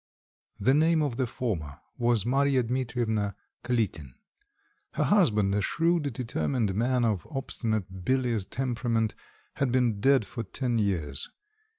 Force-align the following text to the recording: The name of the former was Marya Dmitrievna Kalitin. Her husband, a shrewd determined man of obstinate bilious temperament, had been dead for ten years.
The 0.59 0.73
name 0.73 1.03
of 1.03 1.17
the 1.17 1.27
former 1.27 1.77
was 1.95 2.25
Marya 2.25 2.63
Dmitrievna 2.63 3.35
Kalitin. 3.63 4.15
Her 4.93 5.03
husband, 5.03 5.53
a 5.53 5.61
shrewd 5.61 6.11
determined 6.11 6.73
man 6.73 7.05
of 7.05 7.27
obstinate 7.29 8.03
bilious 8.03 8.43
temperament, 8.43 9.13
had 9.57 9.71
been 9.71 9.99
dead 10.01 10.25
for 10.25 10.41
ten 10.41 10.79
years. 10.79 11.29